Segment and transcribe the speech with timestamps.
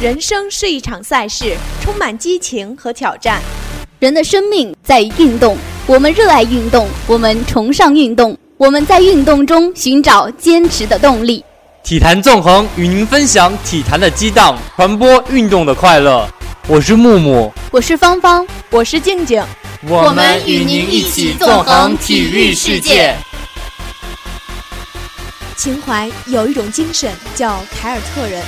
[0.00, 3.38] 人生是一场赛事，充满激情和挑战。
[3.98, 11.44] 人的生命在于运动，我们热爱运动，我们崇尚运动，我们在运动中寻找坚持的动力。
[11.82, 16.26] 体坛纵横与您分享体坛的激荡，传播运动的快乐。
[16.66, 19.44] 我是木木，我是芳芳，我是静静，
[19.86, 23.14] 我们与您一起纵横体育世界。
[25.56, 28.42] 情怀有一种精神，叫凯尔特人。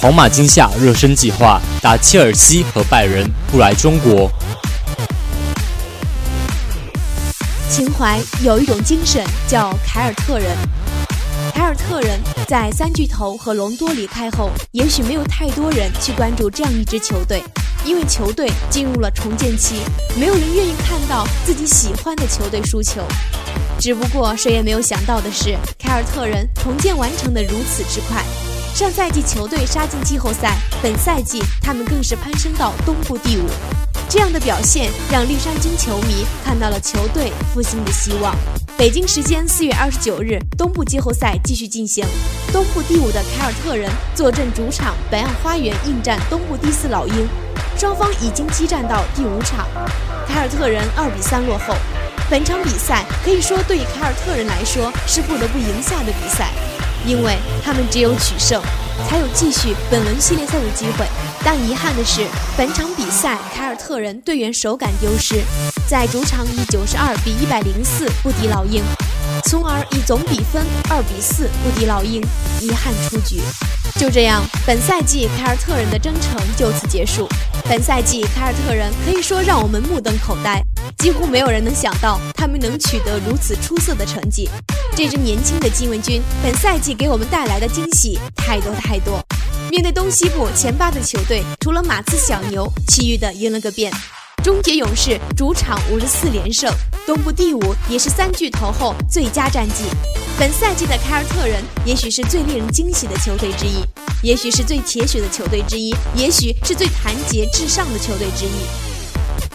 [0.00, 4.30] 皇马今夏热身计划打切尔西和拜仁，不来中国。
[7.68, 10.56] 情怀有一种精神，叫凯尔特人。
[11.52, 12.18] 凯尔特人
[12.48, 17.42] 在三巨头和隆多离开后，也许没有太多人去关注这样一支球队，
[17.84, 19.82] 因为球队进入了重建期，
[20.18, 23.02] 没有人愿意看到自己喜欢的球队输球。
[23.78, 28.24] 只不过谁也没有想到的是，凯尔特人重建完成的如此之快。
[28.74, 33.44] 上赛季球队杀进季后赛，本赛季他们更是攀升到东部第五。
[34.08, 38.34] 这样的表现让绿衫军球迷看到了球队复兴的希望。
[38.78, 42.04] 北京时间四月二十九日，东部季后赛继续进行。
[42.50, 47.28] 东部第五的凯尔特人坐镇主场北岸花园应战东部第四老鹰，
[47.76, 49.66] 双方已经激战到第五场，
[50.26, 51.74] 凯尔特人二比三落后。
[52.30, 56.50] 本场比赛可以说对凯尔特人来说是不得不赢下的比赛。
[57.06, 58.62] 因为他们只有取胜，
[59.08, 61.06] 才有继续本轮系列赛的机会。
[61.42, 65.42] 但遗憾的是，本场比赛凯尔特人队员手感丢失，
[65.88, 68.82] 在主场以九十二比一百零四不敌老鹰，
[69.44, 72.22] 从而以总比分二比四不敌老鹰，
[72.60, 73.40] 遗憾出局。
[73.98, 77.26] 就这样，本赛季凯尔特人的征程就此结束。
[77.68, 80.62] 本赛季凯尔特人可以说让我们目瞪口呆。
[80.98, 84.48] 几乎没有人能想到他们能取得如此出色的成绩。
[84.96, 89.20] 这支年轻的金文军本赛季给我们带来的惊喜太多太多。
[89.70, 93.92] 面对东西部前八的球队，除了马刺小牛，其余的赢了个遍。
[94.42, 96.72] 终结勇士主场五十四连胜，
[97.06, 97.60] 东部第五
[97.90, 99.84] 也是三巨头后最佳战绩。
[100.38, 103.84] 本赛季的凯尔特人也许是最令人惊喜的球队之一，
[104.22, 108.89] 也许是最铁血的球队之一，也许是最团结至上的球队之一。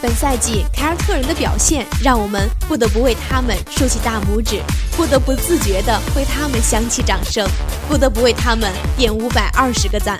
[0.02, 4.60] 本赛季凯尔特人的表现，让我们不得不为他们竖起大拇指，
[4.94, 7.48] 不得不自觉地为他们响起掌声，
[7.88, 10.18] 不得不为他们点五百二十个赞。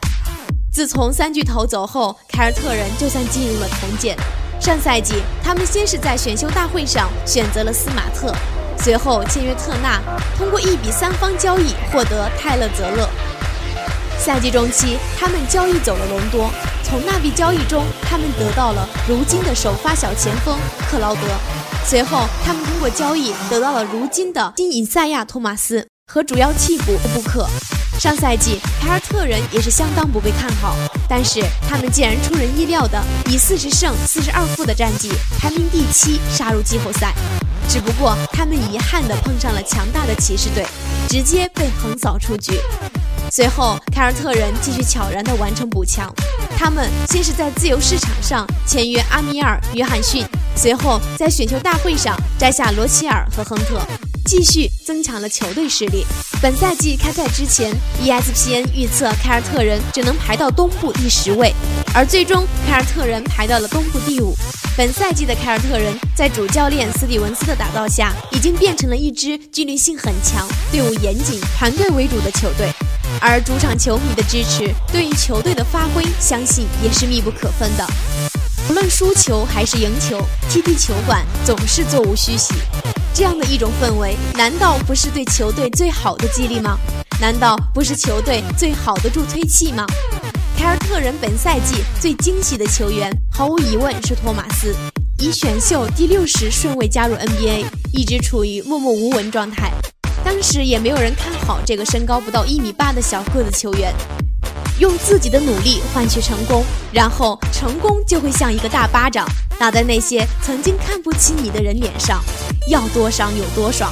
[0.73, 4.17] 自从三巨头走后，凯尔特人就算进入了重建。
[4.59, 8.35] 上赛季，他们先是在选秀大会上选择了斯马特，
[8.79, 10.01] 随后签约特纳，
[10.39, 13.07] 通过一笔三方交易获得泰勒泽勒。
[14.19, 16.51] 赛季中期，他们交易走了隆多。
[16.89, 20.57] 从那笔交易中，他们得到了如今的首发小前锋
[20.89, 21.21] 克劳德。
[21.85, 27.45] 随后，他们通过交易得到了如今的新以赛亚·托马斯和主要替补布克。
[27.99, 30.77] 上赛季，凯尔特人也是相当不被看好，
[31.09, 35.11] 但是他们竟然出人意料的以四十胜四十二负的战绩
[35.41, 37.13] 排名第七杀入季后赛。
[37.69, 40.65] 只不过，他们遗憾地碰上了强大的骑士队，
[41.09, 42.61] 直接被横扫出局。
[43.31, 46.13] 随后，凯尔特人继续悄然地完成补强。
[46.57, 53.81] 他们先是在自由市场上签约阿米尔·约翰逊，随后在选秀大会上摘下罗齐尔和亨特，
[54.25, 56.07] 继续增强了球队实力。
[56.41, 61.53] 本赛季开赛之前，ESPN 预测凯尔特人只能排到东部第十位，
[61.93, 64.35] 而最终凯尔特人排到了东部第五。
[64.77, 72.71] 本赛季的凯尔特人在主教练斯蒂文斯的打造下，已经变成了一支纪律性很强、队伍严谨、团队为主的球队。
[73.21, 77.87] 而主场球迷的支持，对于球队的发挥，相信也是密不可分的。
[78.69, 82.55] 无论输球还是赢球，TT 球馆总是座无虚席。
[83.15, 86.79] 这样的一种氛围，难道不是对球队最好的激励吗？
[87.21, 89.87] 难道不是球队最好的助推器吗？
[90.59, 94.75] 凯尔特人本赛季最惊喜的球员，毫无疑问是托马斯，
[95.19, 99.73] 以选秀第六十顺位加入 NBA，一直处于默默无闻状态。
[100.27, 103.95] 当时也没有人看好这个身高不到一米八的小个子球员，
[104.81, 109.25] 用自己的努力换取成功，然后成功就会像一个大巴掌
[109.57, 112.21] 打在那些曾经看不起你的人脸上，
[112.67, 113.89] 要多爽有多爽。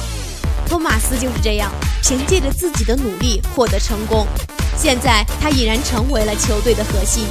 [0.67, 1.71] 托马斯就是这样，
[2.03, 4.27] 凭借着自己的努力获得成功，
[4.77, 7.23] 现在他已然成为了球队的核心。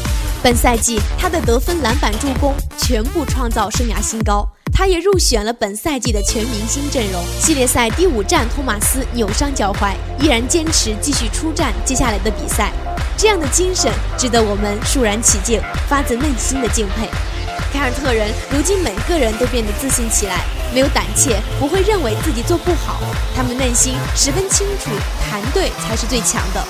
[0.42, 4.48] 本赛季他的得分、篮板、助攻全部创造生涯新高。
[4.76, 7.24] 他也入选了本赛季的全明星阵容。
[7.40, 12.72] 系列赛第五战，托马斯扭伤脚踝，依然坚持继续出战接下来的比赛。
[13.16, 17.08] 这样的精神值得我们肃然起敬，发自内心的敬佩。
[17.72, 20.44] 凯尔特人如今每个人都变得自信起来，
[20.74, 23.00] 没有胆怯，不会认为自己做不好。
[23.36, 24.90] 他们内心十分清楚，
[25.28, 26.64] 团队才是最强的。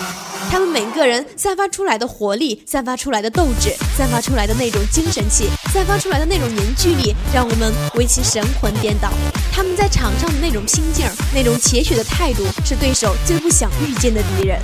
[0.51, 9.11] 他们每个人散发出来的活力，散发出来的斗志，散发出来的那种精神气，散发出来的那种凝聚力，让我们为其神魂颠倒。
[9.53, 14.61] 他们在场上的那种拼劲儿，那种铁血的态度，是对手最不想遇见的敌人。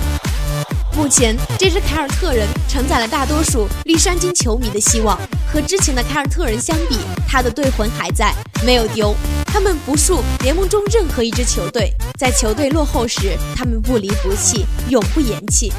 [1.00, 5.18] 目前，这支凯尔特人承载了大多数绿山金球迷的希望。
[5.50, 8.34] 和之前的凯尔特人相比，他的队魂还在，
[8.66, 9.16] 没有丢。
[9.46, 15.72] 他们不输联盟中任何一支球队，在球队落后时，他们不离不弃，永不言弃。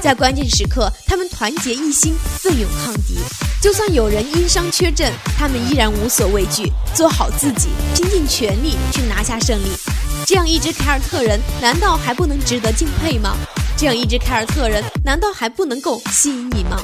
[0.00, 3.18] 在关键时刻，他们团结一心，奋勇抗敌。
[3.60, 9.72] 就算有人因伤缺阵，他们依然无所畏惧，做好自己，拼尽全力去拿下胜利。
[10.24, 13.36] 这样一支凯尔特人，难道还不能值得敬佩吗？
[13.78, 16.82] 这样一支凯尔特人，难道还不能够吸引你吗？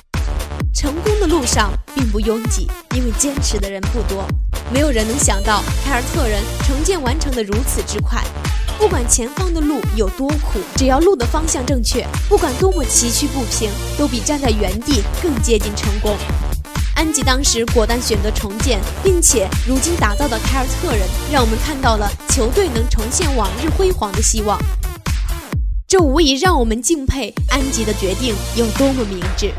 [0.73, 4.25] 成功的路上并不拥挤，因为坚持的人不多。
[4.73, 8.23] 没有人能想到凯尔特人重建完成的如此之快。
[8.79, 16.17] 不管前方的路有多苦，只要路的方向正确，不管多么崎岖不平，都比站在原地更接近成功。
[16.95, 24.57] 安吉当时果断选择重建，并且如今打造的凯尔特人，让我们看到了球队能重现往日辉煌的希望。
[25.87, 29.53] 这无疑让我们敬佩安吉的决定有多么明智。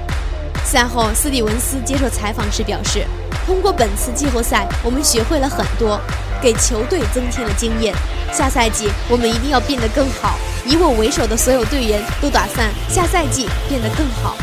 [0.66, 3.06] 赛后，斯蒂文斯接受采访时表示
[3.46, 6.02] ：“通过本次季后赛，我们学会了很多，
[6.42, 7.94] 给球队增添了经验。
[8.34, 10.38] 下赛季我们一定要变得更好。
[10.66, 14.36] 以我为首的所有队员都打算下赛季变得更好。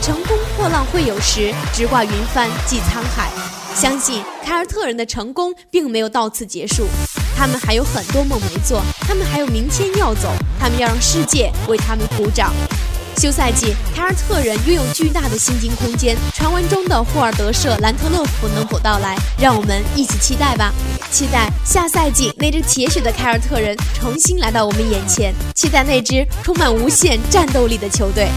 [0.00, 3.28] 乘风破浪会有时，直挂云帆济沧海。
[3.74, 6.86] 相信凯尔特人的成功并没有到此结束。”
[7.38, 12.52] 他们还有很多梦没做，他们还有明天要走，他们要让世界为他们鼓掌。
[13.16, 19.16] 休赛季，凯尔特人拥有巨大的薪金空间，传闻中的霍尔德舍兰特勒夫能否到来？
[19.38, 20.74] 让我们一起期待吧！
[21.12, 28.28] 期待下赛季那只铁血的凯尔特人重新来到我们眼前，期待那支充满无限战斗力的球队。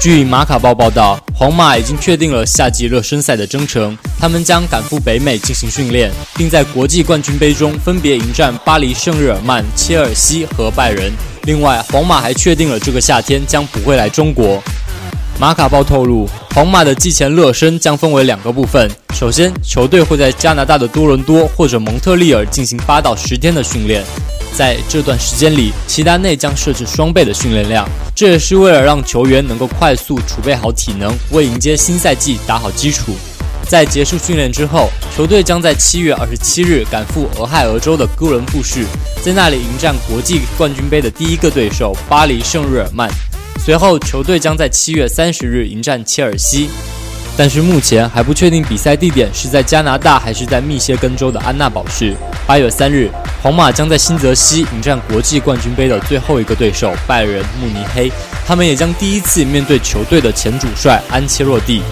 [0.00, 11.10] 据马卡报报道，皇马已经确定了夏季热身赛的征程，他们将赶赴北美进行训练，并在国际冠军杯中分别迎战巴黎圣日耳曼、切尔西和拜仁。
[11.42, 14.62] 另外，皇马还确定了这个夏天将不会来中国。
[15.36, 24.02] 马卡报透露，皇马的季前热身将分为两个部分，首先，球队会在加拿大的多伦多或者蒙特利尔进行八到十天的训练。
[24.56, 33.12] 在这段时间里，齐达内将设置双倍的训练量，这也是为了让球员能够快速储备好体能，为迎接新赛季打好基础。
[33.68, 38.84] 在结束训练之后，球队将在七月二十七日赶赴俄亥俄州的哥伦布市，
[39.22, 43.08] 在那里迎战国际冠军杯的第一个对手巴黎圣日耳曼。
[43.68, 46.70] 随后，球队将在七月三十日迎战切尔西。
[47.36, 52.16] 但是目前还不确定比赛地点是在加拿大还是在密歇根州的安娜堡市。
[52.46, 53.10] 八月三日，
[53.42, 58.10] 皇马将在新泽西迎战国际冠军杯的最后一个对手拜仁慕尼黑，
[58.46, 61.82] 他们也将第一次面对球队的前主帅安切洛蒂。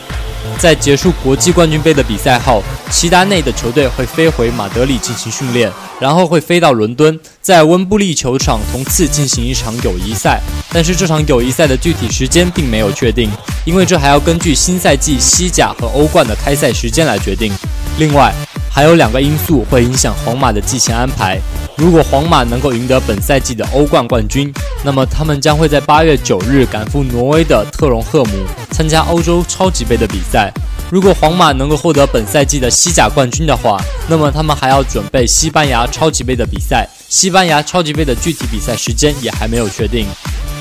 [0.58, 5.70] 在结束国际冠军杯的比赛后，齐达内的球队会飞回马德里进行训练，
[6.00, 10.40] 然后会飞到伦敦，在温布利球场同次进行一场友谊赛。
[10.72, 13.30] 但是这场友谊赛的具体时间并没有确定，
[13.64, 17.52] 因为这还要根据新赛季西甲和欧冠的开赛时间来决定。
[17.98, 18.32] 另外，
[18.70, 21.38] 还有两个因素会影响皇马的季前安排。
[21.76, 24.50] 如果皇马能够赢得本赛季的欧冠冠军，
[24.82, 28.30] 那么他们将会在八月九日赶赴挪威的特隆赫姆
[28.70, 30.50] 参加欧洲超级杯的比赛。
[30.90, 36.88] 如果皇马能够获得本赛季的西甲冠军的话，那么他们还要准备西班牙超级杯的比赛。
[37.08, 40.06] 西班牙超级杯的具体比赛时间也还没有确定。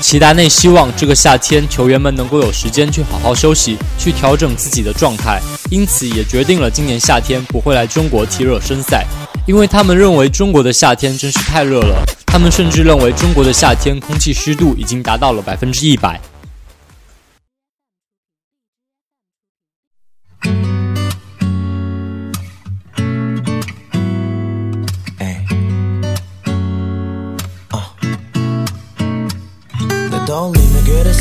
[0.02, 5.40] 齐达内希望这个夏天球员们能够有时间去好好休息，去调整自己的状态，
[5.70, 9.06] 因此也决定了今年夏天不会来中国踢热身赛，
[9.45, 16.19] 因为他们认为中国的夏天真是太热了，他们甚至认为中国的夏天空气湿度已经达到了百分之一百。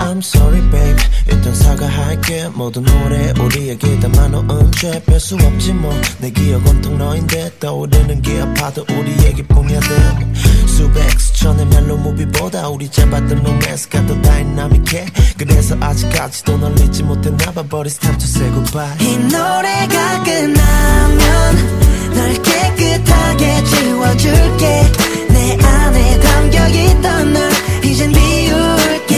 [0.00, 1.02] I'm sorry babe.
[1.28, 2.48] 일단 사과할게.
[2.54, 8.84] 모든 노래 우리 얘기 담아놓은 죄별수 없지 뭐 내 기억 온통 너인데 떠오르는 게 아파도
[8.90, 10.34] 우리 얘기뿐이야 damn
[10.68, 15.06] 수백 수천의 멜로 무비보다 우리 잡았던 로맨스가 더 다이나믹해.
[15.38, 17.62] 그래서 아직까지도 널 잊지 못했나봐.
[17.68, 18.96] But it's time to say goodbye.
[19.00, 24.92] 이 노래가 끝나면 널 깨끗하게 지워줄게.
[25.30, 27.50] 내 안에 담겨있던 널
[27.84, 29.14] 이젠 비울게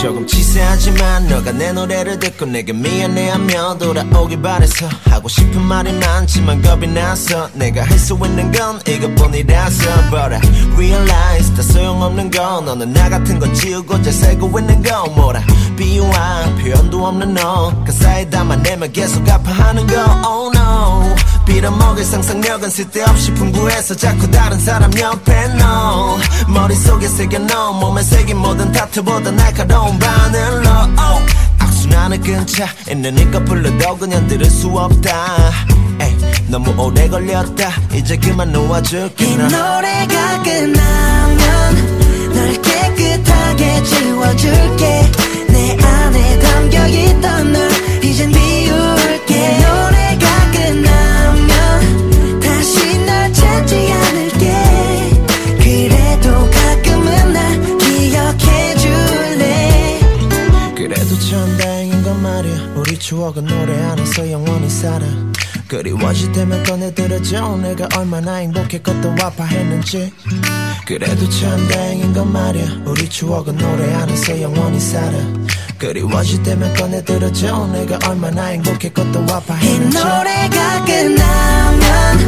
[0.00, 6.86] 조금 치사하지만 너가 내 노래를 듣고 내게 미안해하며 돌아오길 바래서 하고 싶은 말이 많지만 겁이
[6.88, 10.40] 나서 내가 할 수 있는 건 이것뿐이라서 But I
[10.74, 15.42] realize 다 소용없는 건 너는 나 같은 거 지우고 잘 살고 있는 거 뭐라
[15.76, 19.94] 비유한 표현도 없는 너 가사에 담아내면 계속 아파하는 거
[20.26, 21.14] Oh no
[21.50, 26.16] 빌어먹을 상상력은 쓸데없이 풍부해서 자꾸 다른 사람 옆에 너
[26.48, 30.70] 머릿속에 새겨넣어 몸에 새긴 모든 타투보다 날카로운 바늘로.
[30.70, 31.24] Oh.
[31.58, 35.52] 악순환을 끊자 있는니까 불러도 그냥 들을 수 없다.
[36.00, 36.16] 에이,
[36.48, 37.72] 너무 오래 걸렸다.
[37.94, 45.10] 이제 그만 놓아줄게 이 노래가 끝나면 널 깨끗하게 지워줄게.
[45.48, 47.70] 내 안에 담겨있던 널
[48.04, 49.58] 이젠 비울게.
[49.58, 51.09] 노래가 끝나
[60.92, 62.72] 그래도 참 다행인 건 말이야.
[62.74, 65.06] 우리 추억은 노래 안에서 영원히 살아.
[65.68, 67.58] 그리워질 때면 꺼내들어줘.
[67.58, 70.12] 내가 얼마나 행복했고 또 아파했는지.
[70.84, 72.82] 그래도 참 다행인 건 말이야.
[72.84, 75.12] 우리 추억은 노래 안에서 영원히 살아.
[75.78, 77.68] 그리워질 때면 꺼내들어줘.
[77.68, 79.96] 내가 얼마나 행복했고 또 아파했는지.
[79.96, 82.18] 이 노래가 끝나면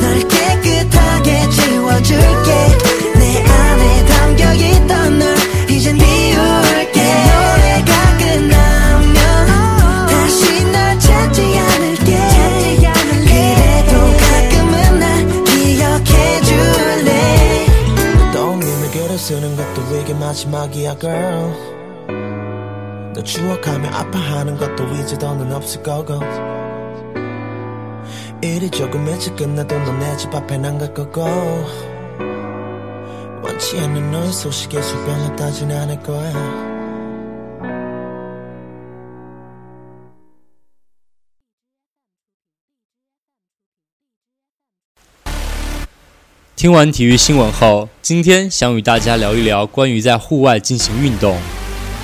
[0.00, 2.78] 널 깨끗하게 지워줄게.
[3.18, 5.36] 내 안에 담겨있던 널
[5.68, 6.53] 이젠 비울
[20.54, 21.52] 마지막이야 girl.
[23.12, 26.20] 너 추억하며 아파하는 것도 이제 더는 없을 거고.
[28.40, 31.24] 일이 조금 일찍 끝나도 넌 내 집 앞엔 안갈 거고.
[33.42, 36.73] 원치 않는 너의 소식에 수병을 따진 않을 거야《
[46.56, 51.36] 听完体育新闻后，今天想与大家聊一聊关于在户外进行运动。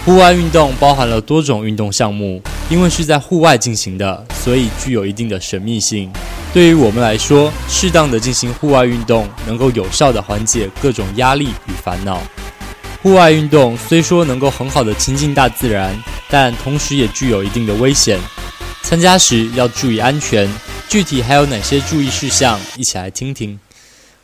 [0.04, 6.10] 户外运动包含了多种运动项目，因为是在户外进行的，所以具有一定的神秘性。
[6.52, 12.20] 对于我们来说，适当的进行户外运动，能够有效的缓解各种压力与烦恼。
[13.02, 15.96] 户外运动虽说能够很好的亲近大自然，
[16.28, 18.18] 但同时也具有一定的危险。
[18.82, 20.52] 参加时要注意安全，
[20.88, 22.58] 具体还有哪些注意事项？
[22.76, 23.58] 一起来听听。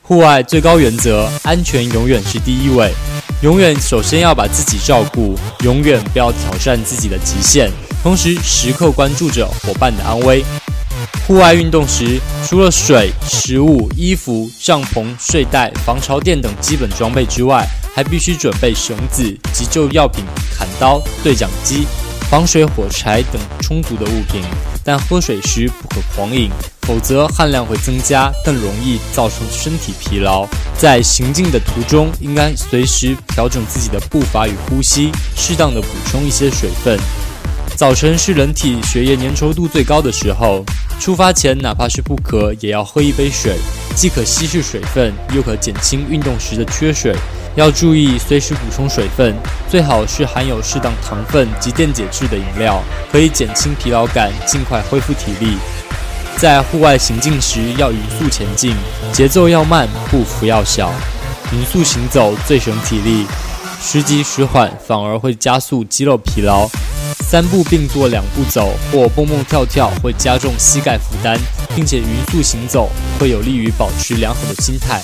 [0.09, 2.93] 户外最高原则，安全永远是第一位。
[3.43, 7.69] 永远首先要把自己照顾，永远不要挑战自己的极限，
[8.05, 10.45] 同时时刻关注着伙伴的安危。
[11.27, 20.25] 户外运动时，除了水、食物、衣服、帐篷、睡袋、防潮垫等基本装备之外，还必须准备绳子、急救药品、
[20.57, 21.85] 砍刀、对讲机、
[22.31, 24.41] 防水火柴等充足的物品。
[24.85, 26.49] 但喝水时不可狂饮，
[26.87, 30.47] 否则汗量会增加，更容易造成身体疲劳。
[30.79, 36.97] 在行进的途中，应该随时调整自己的步伐与呼吸，适当的补充一些水分。
[37.75, 40.65] 早晨是人体血液粘稠度最高的时候，
[41.01, 43.57] 出发前哪怕是不渴，也要喝一杯水，
[43.95, 47.15] 既可稀释水分，又可减轻运动时的缺水。
[47.57, 49.35] 要注意随时补充水分，
[49.69, 55.57] 最好是含有适当糖分及电解质的饮料，可以减轻疲劳感，尽快恢复体力。
[56.39, 58.75] 在户外行进时要匀速前进，
[59.11, 60.93] 节奏要慢，步幅要小，
[61.51, 63.27] 匀速行走最省体力，
[63.81, 66.69] 时急时缓反而会加速肌肉疲劳。
[67.21, 71.39] 三步并作两步走或蹦蹦跳跳会加重膝盖负担，
[71.75, 75.01] 并且匀速行走会有利于保持良好的心态。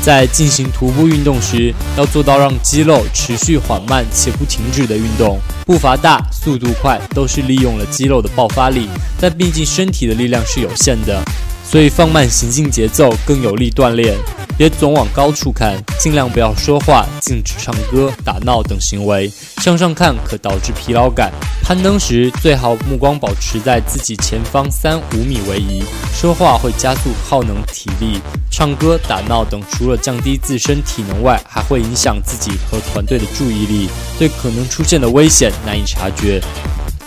[0.00, 8.88] 在进行徒步运动时，要做到让肌肉持续缓慢且不停止的运动，步伐大、速度快都是利用了肌肉的爆发力，
[9.20, 11.22] 但毕竟身体的力量是有限的，
[11.70, 14.16] 所以放慢行进节奏更有利锻炼。
[14.56, 19.30] 别总往高处看，尽量不要说话，禁止唱歌、打闹等行为。
[19.58, 21.30] 向上看可导致疲劳感。
[21.62, 25.84] 攀登时最好目光保持在自己前方三五米为宜。
[26.12, 28.18] 说话会加速耗能体力，
[28.50, 36.42] 唱歌、打闹等除了降低自身体能外，还会影响自己和团队的注意力，对可能出现的危险难以察觉。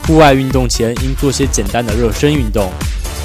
[0.08, 2.72] 户外运动前应做些简单的热身运动。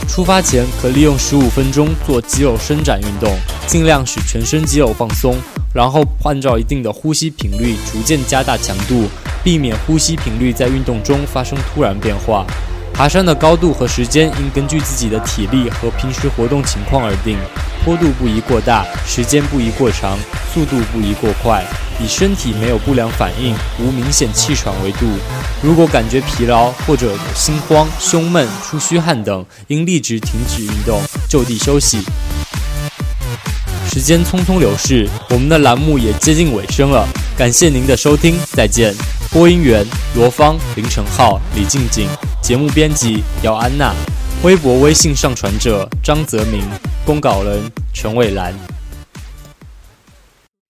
[0.09, 3.31] 出发前可利用十五分钟做肌肉伸展运动，
[3.67, 5.37] 尽量使全身肌肉放松，
[5.75, 9.09] 然后按照一定的呼吸频率逐渐加大强度，
[9.45, 12.47] 避免呼吸频率在运动中发生突然变化。
[12.95, 17.37] 爬山的高度和时间应根据自己的体力和平时活动情况而定，
[17.85, 20.17] 坡度不宜过大，时间不宜过长，
[20.55, 21.63] 速度不宜过快，
[22.03, 25.07] 以身体没有不良反应、无明显气喘为度。
[25.63, 32.01] 如果感觉疲劳或者心慌、胸闷、出虚汗等，应立即停止运动，就地休息。
[33.89, 38.95] 时间匆匆流逝，我们的栏目也接近尾声了，感谢您的收听，再见。
[39.33, 39.85] 播音员
[40.15, 42.09] 罗芳、林成浩、李静静。
[42.43, 43.95] 节目编辑姚安娜，
[44.43, 46.63] 微博、微信上传者张泽明，
[47.05, 47.61] 公稿人
[47.93, 48.76] 陈蔚兰。